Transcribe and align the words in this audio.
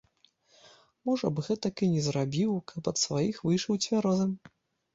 Можа 1.09 1.27
б 1.35 1.43
гэтак 1.49 1.75
і 1.87 1.91
не 1.93 2.01
зрабіў, 2.07 2.57
каб 2.73 2.91
ад 2.95 3.03
сваіх 3.05 3.45
выйшаў 3.51 3.81
цвярозым. 3.87 4.31